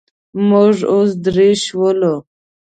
موږ 0.49 0.75
اوس 0.93 1.11
درې 1.25 1.49
شولو. 1.65 2.15